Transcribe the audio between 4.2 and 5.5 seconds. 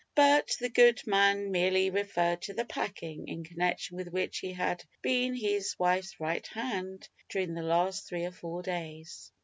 he had been